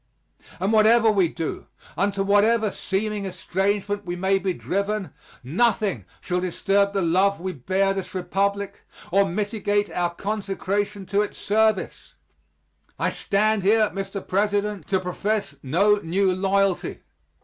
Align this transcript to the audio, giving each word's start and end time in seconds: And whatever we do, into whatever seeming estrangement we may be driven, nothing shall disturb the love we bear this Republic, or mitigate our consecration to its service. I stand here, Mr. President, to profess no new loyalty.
And 0.59 0.73
whatever 0.73 1.11
we 1.11 1.27
do, 1.27 1.67
into 1.95 2.23
whatever 2.23 2.71
seeming 2.71 3.25
estrangement 3.27 4.03
we 4.03 4.15
may 4.15 4.39
be 4.39 4.51
driven, 4.51 5.13
nothing 5.43 6.05
shall 6.21 6.39
disturb 6.39 6.91
the 6.93 7.03
love 7.03 7.39
we 7.39 7.53
bear 7.53 7.93
this 7.93 8.15
Republic, 8.15 8.81
or 9.11 9.29
mitigate 9.29 9.91
our 9.91 10.15
consecration 10.15 11.05
to 11.05 11.21
its 11.21 11.37
service. 11.37 12.15
I 12.97 13.11
stand 13.11 13.61
here, 13.61 13.91
Mr. 13.93 14.27
President, 14.27 14.87
to 14.87 14.99
profess 14.99 15.53
no 15.61 15.97
new 15.97 16.33
loyalty. 16.33 17.01